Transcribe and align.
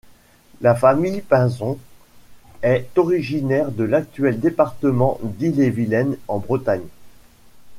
La 0.61 0.73
famille 0.73 1.21
Pinczon 1.21 1.77
est 2.63 2.87
originaire 2.97 3.69
de 3.71 3.83
l'actuel 3.83 4.39
département 4.39 5.19
d'Ille-et-Vilaine 5.21 6.17
en 6.27 6.39
Bretagne. 6.39 6.87